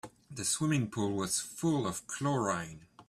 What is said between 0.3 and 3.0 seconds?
The swimming pool was full of chlorine.